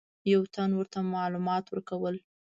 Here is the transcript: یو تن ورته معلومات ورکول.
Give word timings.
یو 0.33 0.41
تن 0.53 0.69
ورته 0.75 0.97
معلومات 1.15 1.65
ورکول. 1.69 2.15